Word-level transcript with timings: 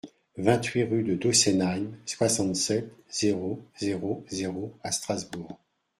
vingt-huit 0.37 0.85
rue 0.85 1.03
de 1.03 1.13
Dossenheim, 1.13 1.95
soixante-sept, 2.07 2.91
zéro 3.11 3.61
zéro 3.79 4.25
zéro 4.31 4.73
à 4.81 4.91
Strasbourg 4.91 5.59